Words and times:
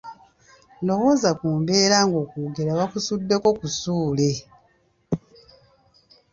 Lowooza 0.85 1.29
ku 1.39 1.47
mbeera 1.59 1.97
ng'okwogera 2.07 2.71
bakusuddeko 2.79 3.49
kusuule! 3.59 4.31